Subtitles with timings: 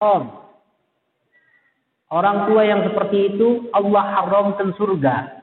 [0.00, 0.44] haram.
[2.06, 5.42] Orang tua yang seperti itu Allah haramkan surga.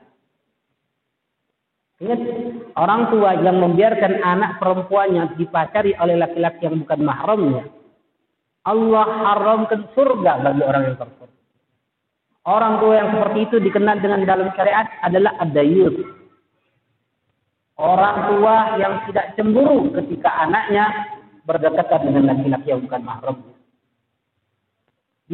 [2.02, 2.20] Ingat,
[2.74, 7.64] orang tua yang membiarkan anak perempuannya dipacari oleh laki-laki yang bukan mahramnya.
[8.64, 11.30] Allah haramkan surga bagi orang yang tersebut.
[12.44, 15.96] Orang tua yang seperti itu dikenal dengan dalam syariat adalah adayut.
[17.76, 20.84] Orang tua yang tidak cemburu ketika anaknya
[21.44, 23.53] berdekatan dengan laki-laki yang bukan mahramnya.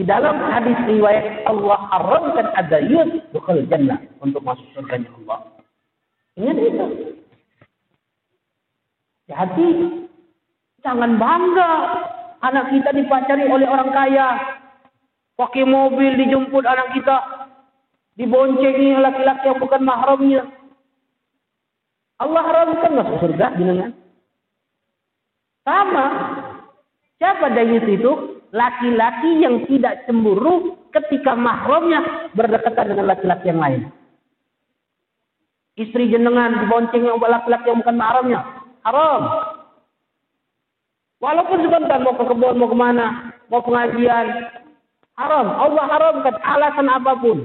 [0.01, 5.45] Di dalam hadis riwayat Allah haramkan adayut bukan jannah untuk masuk surga Allah.
[6.41, 6.87] Ingat itu.
[9.29, 9.69] Jadi
[10.81, 11.73] jangan bangga
[12.41, 14.29] anak kita dipacari oleh orang kaya.
[15.37, 17.21] Pakai mobil dijemput anak kita.
[18.17, 20.49] Diboncengi laki-laki yang bukan mahramnya.
[22.25, 23.93] Allah haramkan masuk surga dengan
[25.61, 26.05] sama.
[27.21, 28.40] Siapa dayus itu?
[28.51, 33.83] Laki-laki yang tidak cemburu ketika mahramnya berdekatan dengan laki-laki yang lain.
[35.79, 38.41] Istri jenengan dibonceng yang laki-laki yang bukan mahramnya,
[38.83, 39.23] haram.
[41.21, 43.07] Walaupun sebentar mau ke kebun, mau ke mana,
[43.53, 44.27] mau pengajian,
[45.15, 45.47] haram.
[45.47, 47.39] Allah haramkan alasan apa pun.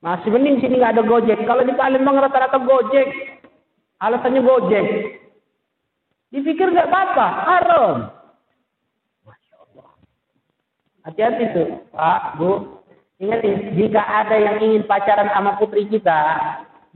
[0.00, 1.44] Masih mending sini nggak ada gojek.
[1.44, 3.08] Kalau di Palembang rata-rata gojek,
[4.00, 4.86] alasannya gojek.
[6.30, 7.96] Dipikir nggak apa-apa, haram.
[11.06, 12.80] Hati-hati tuh, Pak, Bu.
[13.20, 13.44] Ingat
[13.76, 16.40] jika ada yang ingin pacaran sama putri kita,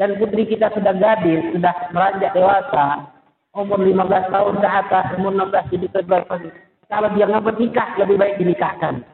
[0.00, 3.12] dan putri kita sudah gadis, sudah meranjak dewasa,
[3.54, 6.34] umur 15 tahun ke atas, umur 16 jadi berapa
[6.90, 9.04] kalau dia nggak bernikah, lebih baik dinikahkan.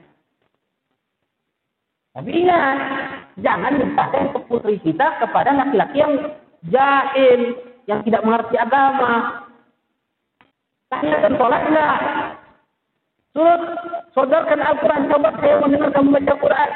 [2.11, 2.79] Tapi ingat,
[3.39, 6.15] jangan nikahkan ke putri kita kepada laki-laki yang
[6.67, 7.41] jahil,
[7.87, 9.47] yang tidak mengerti agama.
[10.91, 11.99] Tanyakan sholat enggak?
[13.31, 13.63] Surat
[14.11, 15.07] sodorkan Al-Quran.
[15.07, 16.71] Coba saya mendengar kamu baca Quran.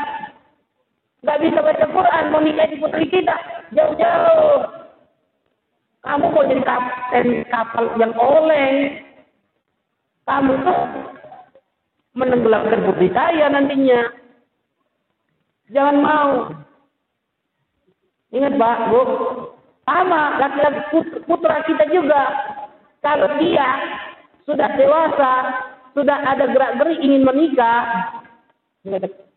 [1.25, 2.25] Gak bisa baca Quran.
[2.31, 3.37] Mau nikahi putri kita.
[3.75, 4.61] Jauh-jauh.
[6.05, 8.77] Kamu mau jadi kapten kapal yang oleng.
[10.29, 10.81] Kamu tuh
[12.15, 14.01] menenggelamkan putri saya nantinya.
[15.73, 16.33] Jangan mau.
[18.31, 19.01] Ingat Pak, Bu.
[19.85, 20.81] Sama laki-laki
[21.25, 22.23] putra kita juga.
[23.05, 23.69] Kalau dia
[24.49, 25.33] sudah dewasa,
[25.95, 28.11] sudah ada gerak-gerik ingin menikah,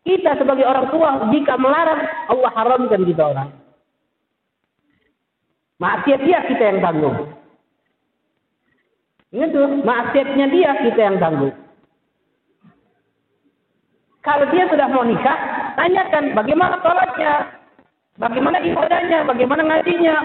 [0.04, 3.50] kita sebagai orang tua jika melarang Allah haramkan kita orang.
[5.78, 7.18] Maksiat dia kita yang tanggung.
[9.30, 11.54] Ingat tuh, maksiatnya dia kita yang tanggung.
[14.26, 15.38] Kalau dia sudah mau nikah,
[15.78, 17.34] tanyakan bagaimana sholatnya,
[18.20, 20.16] bagaimana ibadahnya, bagaimana ngajinya.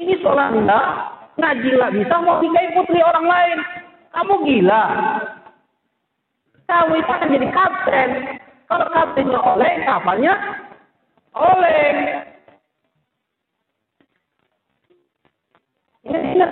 [0.00, 0.86] Ini sholat enggak,
[1.38, 3.58] ngaji enggak bisa, mau nikahi putri orang lain.
[4.16, 4.84] Kamu gila.
[6.64, 8.10] Kamu itu akan jadi kapten.
[8.64, 10.34] Kalau kaptennya oleng, kapalnya
[11.36, 11.98] oleng.
[16.08, 16.50] Ingat,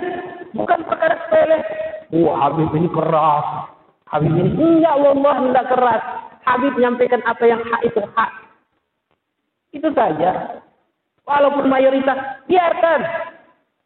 [0.53, 1.57] bukan perkara sepele.
[2.21, 3.47] Wah, Habib ini keras.
[4.13, 6.03] Habib ini enggak, Allah enggak keras.
[6.45, 8.31] Habib menyampaikan apa yang hak itu hak.
[9.73, 10.61] Itu saja.
[11.25, 13.33] Walaupun mayoritas, biarkan.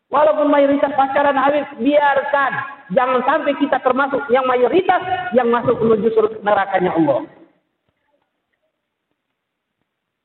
[0.09, 2.51] Walaupun mayoritas pacaran Habib, biarkan.
[2.97, 5.01] Jangan sampai kita termasuk yang mayoritas
[5.37, 6.09] yang masuk menuju
[6.41, 7.29] nerakanya Allah.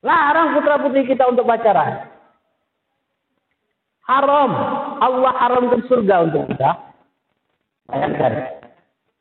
[0.01, 2.09] Larang putra putri kita untuk pacaran.
[4.09, 4.51] Haram.
[5.01, 6.71] Allah haramkan surga untuk kita.
[7.89, 8.33] Bayangkan.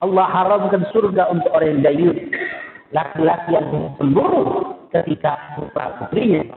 [0.04, 2.18] Allah haramkan surga untuk orang yang dayut.
[2.96, 4.44] Laki-laki yang cemburu
[4.92, 6.48] ketika putra putrinya.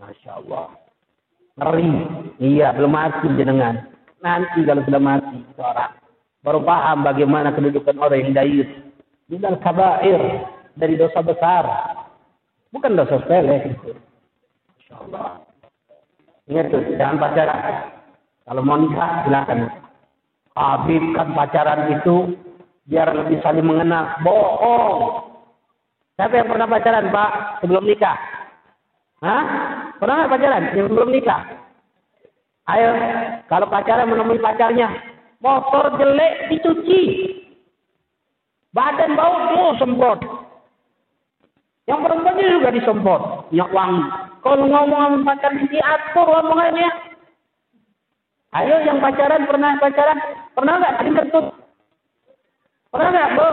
[0.00, 0.89] Masya Allah.
[1.58, 1.90] Ngeri.
[2.40, 3.90] Iya, belum mati jenengan.
[4.20, 5.92] Nanti kalau sudah mati seorang
[6.40, 8.70] baru paham bagaimana kedudukan orang yang dayus.
[9.30, 10.20] Minal kabair
[10.76, 11.64] dari dosa besar.
[12.70, 13.74] Bukan dosa sepele.
[16.50, 17.60] Ingat tuh, jangan pacaran.
[18.42, 19.70] Kalau mau nikah, silakan.
[20.58, 22.34] Habib kan pacaran itu
[22.90, 24.18] biar lebih saling mengenal.
[24.26, 25.30] Bohong.
[26.18, 27.30] Siapa yang pernah pacaran, Pak,
[27.62, 28.18] sebelum nikah?
[29.22, 29.44] Hah?
[30.00, 31.44] Pernah nggak pacaran yang belum nikah?
[32.72, 32.88] Ayo,
[33.52, 34.88] kalau pacaran menemui pacarnya,
[35.44, 37.02] motor jelek dicuci.
[38.72, 40.22] Badan bau, oh semprot.
[41.84, 44.04] Yang perempuan juga disemprot, minyak wangi.
[44.40, 46.90] Kalau ngomong sama pacar diatur ngomongannya.
[48.56, 50.18] Ayo yang pacaran pernah pacaran,
[50.56, 51.46] pernah nggak saling kentut?
[52.90, 53.48] Pernah nggak, Bu?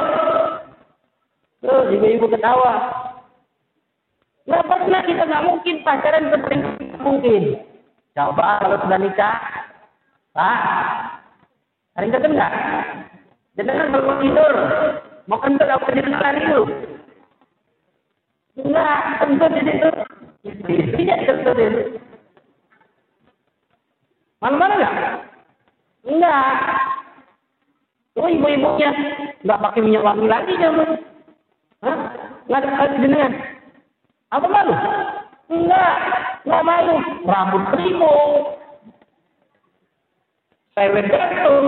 [1.65, 2.73] Tuh, ibu-ibu ketawa.
[4.47, 6.55] Nggak pernah kita nggak mungkin pacaran seperti
[7.03, 7.43] mungkin.
[8.15, 9.37] Coba kalau sudah nikah,
[10.31, 10.59] Pak,
[11.93, 12.53] sering ketemu enggak?
[13.59, 14.53] Jangan kalau mau tidur,
[15.27, 16.61] mau kentut apa di lari itu?
[18.63, 19.89] Enggak, kentut di situ.
[20.47, 21.81] Istrinya kentut itu.
[24.39, 24.95] Mana-mana enggak?
[26.07, 26.55] Enggak.
[28.17, 28.89] Oh ibu-ibunya
[29.43, 30.87] enggak pakai minyak wangi lagi jamu.
[31.83, 31.97] Hah?
[32.47, 33.56] Enggak ada kali dengan.
[34.27, 34.75] Apa malu?
[35.47, 35.95] Enggak,
[36.43, 36.95] enggak malu.
[37.23, 38.15] Rambut kerimu.
[40.75, 41.65] Saya gantung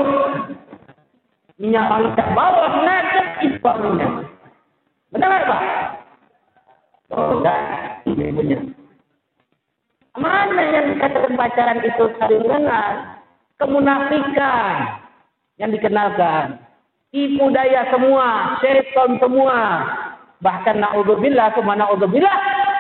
[1.56, 4.10] minyak wangi ke bawah najis isparnya.
[5.10, 5.62] Benar Pak?
[7.16, 7.60] Oh, enggak.
[8.06, 8.60] Ibunya.
[10.20, 12.92] Mana yang dikatakan pacaran itu saling kenal?
[13.56, 15.00] Kemunafikan
[15.60, 16.60] yang dikenalkan.
[17.10, 19.60] Tipu daya semua, setan semua.
[20.40, 22.38] Bahkan na'udzubillah, semua na'udzubillah,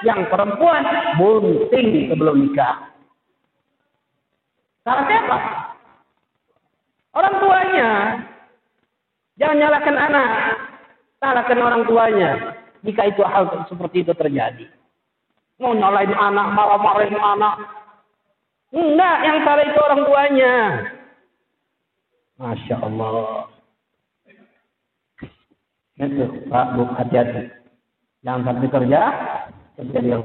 [0.08, 0.84] yang perempuan
[1.20, 2.88] bunting sebelum nikah.
[4.88, 5.38] Salah siapa?
[7.12, 7.90] Orang tuanya
[9.40, 10.30] Jangan nyalakan anak,
[11.24, 12.32] salahkan orang tuanya.
[12.84, 14.68] Jika itu hal seperti itu terjadi.
[15.64, 17.56] Mau nyalain anak, marah-marahin anak.
[18.76, 20.56] Enggak, yang salah itu orang tuanya.
[22.36, 23.48] Masya Allah.
[26.00, 27.52] Itu, Pak, Bu, hati-hati.
[28.24, 29.00] Jangan sampai kerja,
[29.76, 30.24] terjadi yang